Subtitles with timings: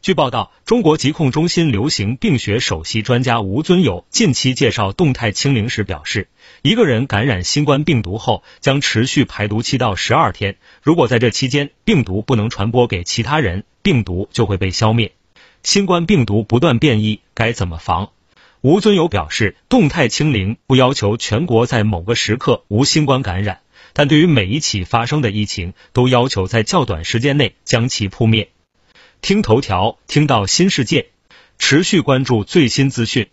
[0.00, 6.28] 据报道，中国疾控中心流行病学首席专家吴尊友近期介绍动态清零时表示，
[6.62, 15.12] 一个人感染新冠病毒后将持续排毒七到十二天，如果在这期间病毒不能传播给其他人，病毒就会被消灭。
[15.64, 18.10] 新冠病毒不断变异，该怎么防？
[18.60, 23.60] 吴尊友表示，动态清零不要求全国在某个时刻无新冠感染，
[23.94, 28.50] 但对于每一起发生的疫情，都要求在较短时间内将其扑灭。
[29.20, 31.10] 听头条，听到新世界，
[31.58, 33.28] 持续关注最新资讯。